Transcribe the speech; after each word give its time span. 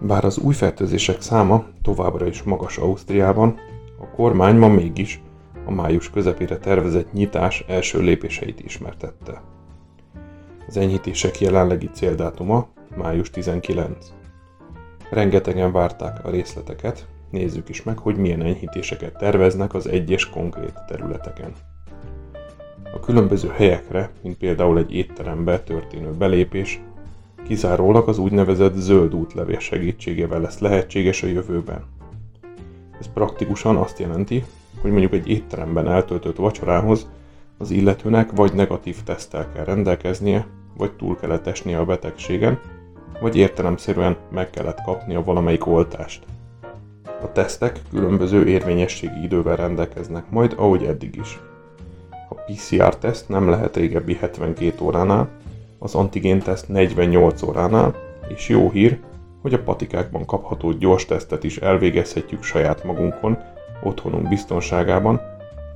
Bár 0.00 0.24
az 0.24 0.38
új 0.38 0.54
fertőzések 0.54 1.20
száma 1.20 1.64
továbbra 1.82 2.26
is 2.26 2.42
magas 2.42 2.78
Ausztriában, 2.78 3.58
a 4.00 4.10
kormány 4.10 4.56
ma 4.56 4.68
mégis 4.68 5.22
a 5.64 5.70
május 5.70 6.10
közepére 6.10 6.58
tervezett 6.58 7.12
nyitás 7.12 7.64
első 7.68 8.00
lépéseit 8.00 8.60
ismertette. 8.60 9.42
Az 10.68 10.76
enyhítések 10.76 11.40
jelenlegi 11.40 11.90
céldátuma 11.92 12.68
május 12.96 13.30
19. 13.30 14.12
Rengetegen 15.10 15.72
várták 15.72 16.24
a 16.24 16.30
részleteket, 16.30 17.06
nézzük 17.30 17.68
is 17.68 17.82
meg, 17.82 17.98
hogy 17.98 18.16
milyen 18.16 18.42
enyhítéseket 18.42 19.16
terveznek 19.18 19.74
az 19.74 19.86
egyes 19.86 20.30
konkrét 20.30 20.84
területeken. 20.86 21.52
A 22.94 23.00
különböző 23.00 23.48
helyekre, 23.48 24.10
mint 24.22 24.36
például 24.36 24.78
egy 24.78 24.92
étterembe 24.92 25.60
történő 25.60 26.10
belépés, 26.10 26.80
kizárólag 27.46 28.08
az 28.08 28.18
úgynevezett 28.18 28.74
zöld 28.74 29.14
útlevél 29.14 29.58
segítségével 29.58 30.40
lesz 30.40 30.58
lehetséges 30.58 31.22
a 31.22 31.26
jövőben. 31.26 31.84
Ez 33.00 33.06
praktikusan 33.14 33.76
azt 33.76 33.98
jelenti, 33.98 34.44
hogy 34.80 34.90
mondjuk 34.90 35.12
egy 35.12 35.28
étteremben 35.28 35.88
eltöltött 35.88 36.36
vacsorához 36.36 37.06
az 37.58 37.70
illetőnek 37.70 38.30
vagy 38.32 38.52
negatív 38.52 39.02
tesztel 39.02 39.52
kell 39.52 39.64
rendelkeznie, 39.64 40.46
vagy 40.76 40.92
túl 40.92 41.16
kellett 41.16 41.46
esnie 41.46 41.78
a 41.78 41.84
betegségen, 41.84 42.58
vagy 43.20 43.36
értelemszerűen 43.36 44.16
meg 44.30 44.50
kellett 44.50 44.82
kapnia 44.84 45.24
valamelyik 45.24 45.66
oltást. 45.66 46.24
A 47.22 47.32
tesztek 47.32 47.80
különböző 47.90 48.46
érvényességi 48.46 49.22
idővel 49.22 49.56
rendelkeznek 49.56 50.30
majd, 50.30 50.54
ahogy 50.56 50.84
eddig 50.84 51.16
is. 51.16 51.40
A 52.28 52.34
PCR-teszt 52.34 53.28
nem 53.28 53.48
lehet 53.48 53.76
régebbi 53.76 54.14
72 54.14 54.84
óránál, 54.84 55.28
az 55.78 55.94
antigén-teszt 55.94 56.68
48 56.68 57.42
óránál, 57.42 57.94
és 58.28 58.48
jó 58.48 58.70
hír, 58.70 59.00
hogy 59.42 59.54
a 59.54 59.62
patikákban 59.62 60.24
kapható 60.24 60.72
gyors 60.72 61.04
tesztet 61.04 61.44
is 61.44 61.56
elvégezhetjük 61.56 62.42
saját 62.42 62.84
magunkon, 62.84 63.38
otthonunk 63.82 64.28
biztonságában, 64.28 65.20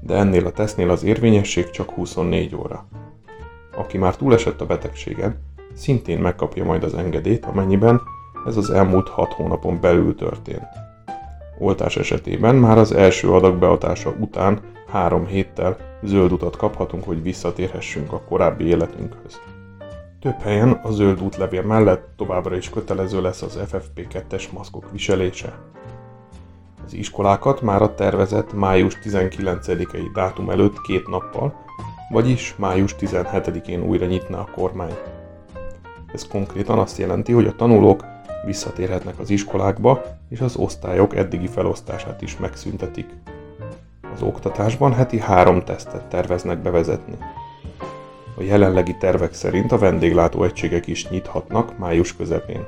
de 0.00 0.14
ennél 0.14 0.46
a 0.46 0.50
tesztnél 0.50 0.90
az 0.90 1.04
érvényesség 1.04 1.70
csak 1.70 1.90
24 1.90 2.54
óra. 2.54 2.86
Aki 3.76 3.98
már 3.98 4.16
túlesett 4.16 4.60
a 4.60 4.66
betegségen, 4.66 5.40
szintén 5.74 6.18
megkapja 6.18 6.64
majd 6.64 6.82
az 6.84 6.94
engedélyt, 6.94 7.44
amennyiben 7.44 8.00
ez 8.46 8.56
az 8.56 8.70
elmúlt 8.70 9.08
6 9.08 9.32
hónapon 9.32 9.80
belül 9.80 10.14
történt. 10.14 10.68
Oltás 11.58 11.96
esetében 11.96 12.54
már 12.54 12.78
az 12.78 12.92
első 12.92 13.32
adag 13.32 13.56
beadása 13.56 14.14
után 14.18 14.60
három 14.86 15.26
héttel 15.26 15.76
zöld 16.02 16.32
utat 16.32 16.56
kaphatunk, 16.56 17.04
hogy 17.04 17.22
visszatérhessünk 17.22 18.12
a 18.12 18.20
korábbi 18.28 18.64
életünkhöz. 18.64 19.40
Több 20.20 20.40
helyen 20.40 20.70
a 20.72 20.90
zöld 20.90 21.22
útlevél 21.22 21.62
mellett 21.62 22.08
továbbra 22.16 22.56
is 22.56 22.70
kötelező 22.70 23.20
lesz 23.20 23.42
az 23.42 23.58
FFP2-es 23.72 24.52
maszkok 24.52 24.90
viselése. 24.90 25.58
Az 26.84 26.94
iskolákat 26.94 27.60
már 27.60 27.82
a 27.82 27.94
tervezett 27.94 28.52
május 28.52 28.98
19-i 29.04 30.10
dátum 30.14 30.50
előtt 30.50 30.80
két 30.80 31.08
nappal, 31.08 31.54
vagyis 32.08 32.54
május 32.56 32.94
17-én 33.00 33.82
újra 33.82 34.06
nyitná 34.06 34.38
a 34.38 34.50
kormány. 34.54 34.94
Ez 36.12 36.26
konkrétan 36.26 36.78
azt 36.78 36.98
jelenti, 36.98 37.32
hogy 37.32 37.46
a 37.46 37.56
tanulók 37.56 38.04
visszatérhetnek 38.44 39.18
az 39.18 39.30
iskolákba, 39.30 40.02
és 40.28 40.40
az 40.40 40.56
osztályok 40.56 41.16
eddigi 41.16 41.46
felosztását 41.46 42.22
is 42.22 42.36
megszüntetik. 42.36 43.08
Az 44.14 44.22
oktatásban 44.22 44.92
heti 44.92 45.18
három 45.18 45.64
tesztet 45.64 46.08
terveznek 46.08 46.58
bevezetni. 46.58 47.18
A 48.38 48.42
jelenlegi 48.42 48.96
tervek 48.96 49.34
szerint 49.34 49.72
a 49.72 49.78
vendéglátó 49.78 50.44
egységek 50.44 50.86
is 50.86 51.08
nyithatnak 51.08 51.78
május 51.78 52.16
közepén. 52.16 52.66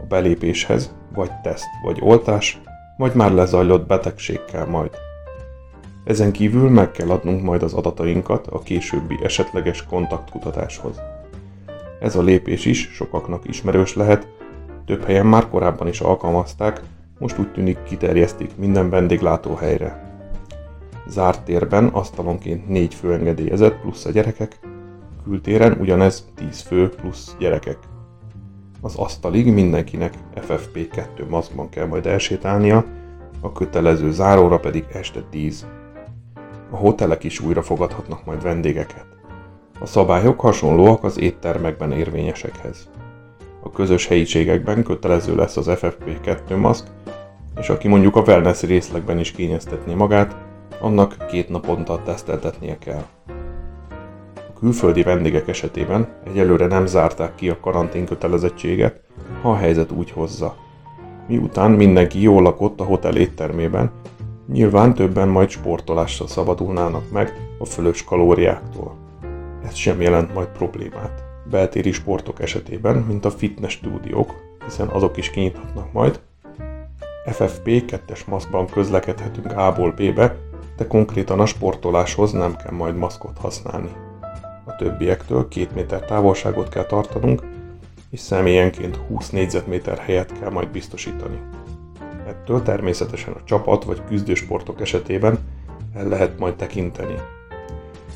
A 0.00 0.06
belépéshez 0.08 0.94
vagy 1.14 1.30
teszt, 1.42 1.66
vagy 1.82 1.98
oltás, 2.00 2.60
vagy 2.96 3.14
már 3.14 3.32
lezajlott 3.32 3.86
betegség 3.86 4.44
kell 4.44 4.66
majd. 4.66 4.90
Ezen 6.04 6.32
kívül 6.32 6.70
meg 6.70 6.90
kell 6.90 7.10
adnunk 7.10 7.42
majd 7.42 7.62
az 7.62 7.72
adatainkat 7.72 8.46
a 8.46 8.58
későbbi 8.58 9.18
esetleges 9.22 9.86
kontaktkutatáshoz. 9.86 11.00
Ez 12.00 12.16
a 12.16 12.22
lépés 12.22 12.64
is 12.64 12.88
sokaknak 12.92 13.48
ismerős 13.48 13.94
lehet, 13.94 14.26
több 14.86 15.04
helyen 15.04 15.26
már 15.26 15.48
korábban 15.48 15.88
is 15.88 16.00
alkalmazták, 16.00 16.80
most 17.18 17.38
úgy 17.38 17.52
tűnik 17.52 17.82
kiterjesztik 17.82 18.56
minden 18.56 18.90
vendéglátóhelyre. 18.90 20.16
Zárt 21.08 21.44
térben 21.44 21.86
asztalonként 21.86 22.68
4 22.68 22.94
fő 22.94 23.12
engedélyezett 23.12 23.80
plusz 23.80 24.04
a 24.04 24.10
gyerekek, 24.10 24.58
kültéren 25.24 25.76
ugyanez 25.80 26.28
10 26.34 26.60
fő 26.60 26.88
plusz 26.88 27.36
gyerekek. 27.38 27.78
Az 28.80 28.96
asztalig 28.96 29.52
mindenkinek 29.52 30.14
FFP2 30.34 31.28
maszkban 31.28 31.68
kell 31.68 31.86
majd 31.86 32.06
elsétálnia, 32.06 32.84
a 33.40 33.52
kötelező 33.52 34.10
záróra 34.10 34.58
pedig 34.58 34.84
este 34.92 35.20
10. 35.30 35.66
A 36.70 36.76
hotelek 36.76 37.24
is 37.24 37.40
újra 37.40 37.62
fogadhatnak 37.62 38.24
majd 38.24 38.42
vendégeket. 38.42 39.06
A 39.80 39.86
szabályok 39.86 40.40
hasonlóak 40.40 41.04
az 41.04 41.18
éttermekben 41.18 41.92
érvényesekhez. 41.92 42.90
A 43.62 43.70
közös 43.70 44.06
helyiségekben 44.06 44.82
kötelező 44.82 45.34
lesz 45.34 45.56
az 45.56 45.66
FFP2 45.68 46.56
maszk, 46.56 46.86
és 47.60 47.68
aki 47.68 47.88
mondjuk 47.88 48.16
a 48.16 48.20
wellness 48.20 48.62
részlegben 48.62 49.18
is 49.18 49.32
kényeztetné 49.32 49.94
magát, 49.94 50.36
annak 50.80 51.26
két 51.30 51.48
naponta 51.48 52.02
teszteltetnie 52.02 52.78
kell. 52.78 53.04
Külföldi 54.62 55.02
vendégek 55.02 55.48
esetében 55.48 56.08
egyelőre 56.24 56.66
nem 56.66 56.86
zárták 56.86 57.34
ki 57.34 57.48
a 57.48 57.60
karantén 57.60 58.06
kötelezettséget, 58.06 59.00
ha 59.40 59.50
a 59.50 59.56
helyzet 59.56 59.90
úgy 59.90 60.10
hozza. 60.10 60.56
Miután 61.28 61.70
mindenki 61.70 62.20
jól 62.20 62.42
lakott 62.42 62.80
a 62.80 62.84
hotel 62.84 63.16
éttermében, 63.16 63.90
nyilván 64.52 64.94
többen 64.94 65.28
majd 65.28 65.48
sportolással 65.48 66.26
szabadulnának 66.26 67.10
meg 67.10 67.54
a 67.58 67.64
fölös 67.64 68.04
kalóriáktól. 68.04 68.96
Ez 69.64 69.74
sem 69.74 70.00
jelent 70.00 70.34
majd 70.34 70.48
problémát. 70.48 71.24
Beltéri 71.50 71.92
sportok 71.92 72.40
esetében, 72.40 72.96
mint 72.96 73.24
a 73.24 73.30
fitness 73.30 73.72
stúdiók, 73.72 74.34
hiszen 74.64 74.88
azok 74.88 75.16
is 75.16 75.30
kinyithatnak 75.30 75.92
majd, 75.92 76.20
FFP2-es 77.30 78.26
maszkban 78.26 78.66
közlekedhetünk 78.66 79.52
A-ból 79.56 79.90
B-be, 79.90 80.36
de 80.76 80.86
konkrétan 80.86 81.40
a 81.40 81.46
sportoláshoz 81.46 82.32
nem 82.32 82.56
kell 82.56 82.72
majd 82.72 82.96
maszkot 82.96 83.38
használni. 83.38 83.90
A 84.64 84.76
többiektől 84.76 85.48
2 85.48 85.68
méter 85.74 86.00
távolságot 86.00 86.68
kell 86.68 86.84
tartanunk, 86.84 87.42
és 88.10 88.20
személyenként 88.20 88.96
20 88.96 89.30
négyzetméter 89.30 89.98
helyet 89.98 90.38
kell 90.40 90.50
majd 90.50 90.68
biztosítani. 90.68 91.40
Ettől 92.26 92.62
természetesen 92.62 93.32
a 93.32 93.44
csapat 93.44 93.84
vagy 93.84 94.04
küzdősportok 94.04 94.80
esetében 94.80 95.38
el 95.94 96.08
lehet 96.08 96.38
majd 96.38 96.54
tekinteni. 96.54 97.14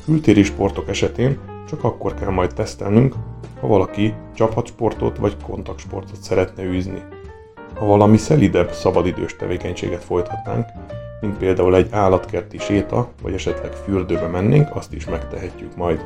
Kültéri 0.05 0.43
sportok 0.43 0.89
esetén 0.89 1.39
csak 1.67 1.83
akkor 1.83 2.13
kell 2.13 2.29
majd 2.29 2.53
tesztelnünk, 2.53 3.15
ha 3.59 3.67
valaki 3.67 4.13
csapatsportot 4.35 5.17
vagy 5.17 5.35
kontaktsportot 5.43 6.21
szeretne 6.21 6.63
űzni. 6.63 7.03
Ha 7.75 7.85
valami 7.85 8.17
szelidebb, 8.17 8.71
szabadidős 8.71 9.35
tevékenységet 9.35 10.03
folytatnánk, 10.03 10.65
mint 11.21 11.37
például 11.37 11.75
egy 11.75 11.87
állatkerti 11.91 12.57
séta, 12.57 13.09
vagy 13.21 13.33
esetleg 13.33 13.71
fürdőbe 13.71 14.27
mennénk, 14.27 14.75
azt 14.75 14.93
is 14.93 15.05
megtehetjük 15.05 15.75
majd. 15.75 16.05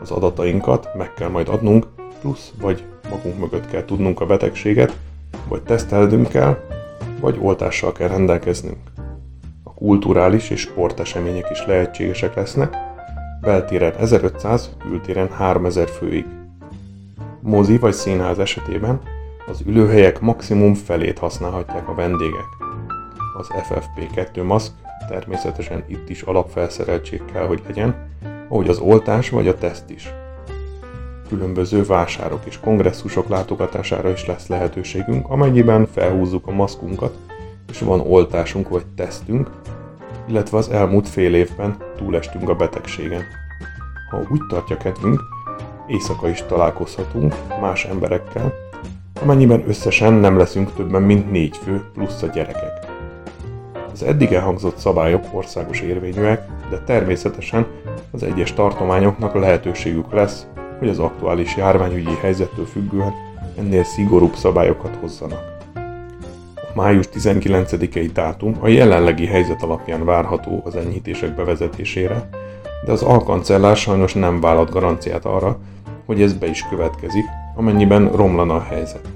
Az 0.00 0.10
adatainkat 0.10 0.88
meg 0.94 1.14
kell 1.14 1.28
majd 1.28 1.48
adnunk, 1.48 1.86
plusz 2.20 2.52
vagy 2.60 2.84
magunk 3.10 3.38
mögött 3.38 3.70
kell 3.70 3.84
tudnunk 3.84 4.20
a 4.20 4.26
betegséget, 4.26 4.96
vagy 5.48 5.62
tesztelnünk 5.62 6.28
kell, 6.28 6.56
vagy 7.20 7.38
oltással 7.40 7.92
kell 7.92 8.08
rendelkeznünk. 8.08 8.78
A 9.62 9.74
kulturális 9.74 10.50
és 10.50 10.60
sportesemények 10.60 11.50
is 11.50 11.66
lehetségesek 11.66 12.34
lesznek, 12.34 12.76
beltéren 13.40 13.94
1500, 13.94 14.70
kültéren 14.78 15.30
3000 15.30 15.88
főig. 15.88 16.26
Mozi 17.40 17.78
vagy 17.78 17.92
színház 17.92 18.38
esetében 18.38 19.00
az 19.46 19.62
ülőhelyek 19.66 20.20
maximum 20.20 20.74
felét 20.74 21.18
használhatják 21.18 21.88
a 21.88 21.94
vendégek. 21.94 22.61
Az 23.42 23.50
FFP2 23.68 24.44
maszk 24.44 24.72
természetesen 25.08 25.84
itt 25.86 26.08
is 26.08 26.22
alapfelszereltség 26.22 27.24
kell, 27.32 27.46
hogy 27.46 27.62
legyen, 27.66 28.08
ahogy 28.48 28.68
az 28.68 28.78
oltás 28.78 29.30
vagy 29.30 29.48
a 29.48 29.58
teszt 29.58 29.90
is. 29.90 30.12
Különböző 31.28 31.84
vásárok 31.84 32.40
és 32.44 32.58
kongresszusok 32.60 33.28
látogatására 33.28 34.10
is 34.10 34.26
lesz 34.26 34.46
lehetőségünk, 34.46 35.28
amennyiben 35.28 35.86
felhúzzuk 35.86 36.46
a 36.46 36.50
maszkunkat, 36.50 37.16
és 37.70 37.78
van 37.78 38.00
oltásunk 38.00 38.68
vagy 38.68 38.86
tesztünk, 38.96 39.50
illetve 40.28 40.56
az 40.56 40.70
elmúlt 40.70 41.08
fél 41.08 41.34
évben 41.34 41.76
túlestünk 41.96 42.48
a 42.48 42.54
betegségen. 42.54 43.22
Ha 44.10 44.22
úgy 44.30 44.42
tartja 44.48 44.76
kedvünk, 44.76 45.20
éjszaka 45.86 46.28
is 46.28 46.42
találkozhatunk 46.42 47.34
más 47.60 47.84
emberekkel, 47.84 48.52
amennyiben 49.22 49.64
összesen 49.68 50.12
nem 50.12 50.38
leszünk 50.38 50.74
többen, 50.74 51.02
mint 51.02 51.30
négy 51.30 51.56
fő 51.56 51.84
plusz 51.92 52.22
a 52.22 52.26
gyerekek. 52.26 52.81
Az 53.92 54.02
eddig 54.02 54.32
elhangzott 54.32 54.76
szabályok 54.76 55.24
országos 55.32 55.80
érvényűek, 55.80 56.46
de 56.70 56.78
természetesen 56.78 57.66
az 58.10 58.22
egyes 58.22 58.52
tartományoknak 58.52 59.34
lehetőségük 59.34 60.12
lesz, 60.12 60.46
hogy 60.78 60.88
az 60.88 60.98
aktuális 60.98 61.56
járványügyi 61.56 62.14
helyzettől 62.20 62.64
függően 62.64 63.12
ennél 63.58 63.84
szigorúbb 63.84 64.34
szabályokat 64.34 64.98
hozzanak. 65.00 65.50
A 66.54 66.74
május 66.74 67.08
19-i 67.14 68.10
dátum 68.12 68.56
a 68.60 68.68
jelenlegi 68.68 69.26
helyzet 69.26 69.62
alapján 69.62 70.04
várható 70.04 70.62
az 70.64 70.76
enyhítések 70.76 71.34
bevezetésére, 71.34 72.28
de 72.84 72.92
az 72.92 73.02
alkancellár 73.02 73.76
sajnos 73.76 74.14
nem 74.14 74.40
vállalt 74.40 74.70
garanciát 74.70 75.24
arra, 75.24 75.58
hogy 76.06 76.22
ez 76.22 76.32
be 76.32 76.46
is 76.46 76.66
következik, 76.70 77.24
amennyiben 77.56 78.10
romlana 78.12 78.54
a 78.54 78.62
helyzet. 78.62 79.08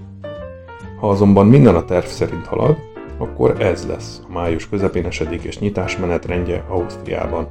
Ha 1.00 1.08
azonban 1.08 1.46
minden 1.46 1.74
a 1.74 1.84
terv 1.84 2.04
szerint 2.04 2.46
halad, 2.46 2.76
akkor 3.18 3.60
ez 3.60 3.86
lesz 3.86 4.20
a 4.28 4.32
május 4.32 4.68
közepén 4.68 5.06
esedékes 5.06 5.58
nyitás 5.58 5.96
menetrendje 5.96 6.64
Ausztriában. 6.68 7.48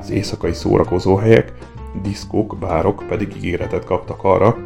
Az 0.00 0.10
éjszakai 0.10 0.52
szórakozóhelyek, 0.52 1.52
diszkók, 2.02 2.56
bárok 2.60 3.04
pedig 3.08 3.36
ígéretet 3.36 3.84
kaptak 3.84 4.24
arra, 4.24 4.56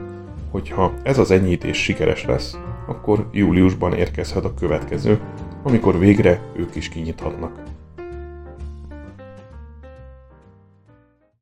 hogy 0.50 0.70
ha 0.70 0.92
ez 1.02 1.18
az 1.18 1.30
enyhítés 1.30 1.82
sikeres 1.82 2.24
lesz, 2.24 2.56
akkor 2.86 3.28
júliusban 3.32 3.92
érkezhet 3.92 4.44
a 4.44 4.54
következő, 4.54 5.20
amikor 5.62 5.98
végre 5.98 6.40
ők 6.56 6.74
is 6.74 6.88
kinyithatnak. 6.88 7.62